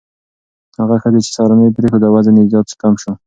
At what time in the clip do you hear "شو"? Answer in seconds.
3.01-3.11